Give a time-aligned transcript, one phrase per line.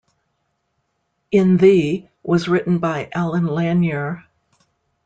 [1.29, 4.25] "In Thee" was written by Allen Lanier.